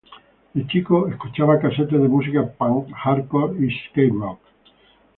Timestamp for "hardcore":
2.91-3.63